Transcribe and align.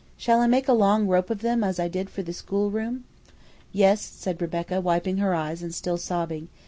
Shall 0.17 0.41
I 0.41 0.47
make 0.47 0.67
a 0.67 0.73
long 0.73 1.05
rope 1.07 1.29
of 1.29 1.43
them, 1.43 1.63
as 1.63 1.79
I 1.79 1.87
did 1.87 2.09
for 2.09 2.23
the 2.23 2.33
schoolroom?" 2.33 3.03
"Yes," 3.71 4.01
said 4.01 4.41
Rebecca, 4.41 4.81
wiping 4.81 5.17
her 5.17 5.35
eyes 5.35 5.61
and 5.61 5.75
still 5.75 5.97
sobbing. 5.99 6.47